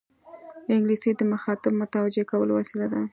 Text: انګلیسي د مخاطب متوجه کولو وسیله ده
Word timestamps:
انګلیسي 0.75 1.11
د 1.19 1.21
مخاطب 1.33 1.71
متوجه 1.81 2.23
کولو 2.31 2.51
وسیله 2.59 2.87
ده 2.93 3.01